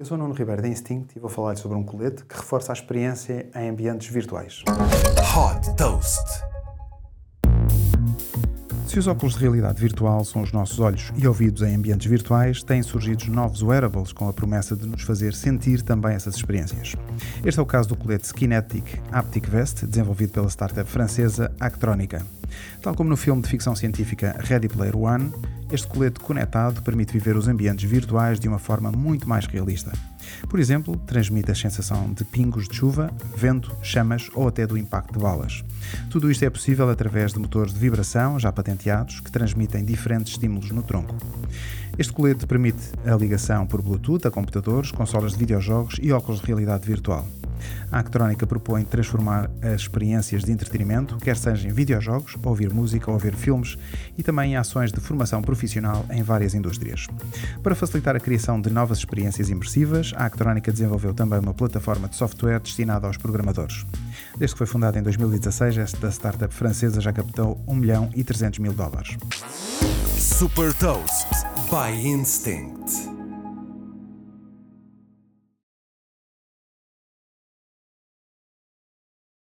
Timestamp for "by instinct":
71.70-73.09